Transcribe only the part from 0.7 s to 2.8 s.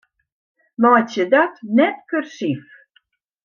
Meitsje dat net kursyf.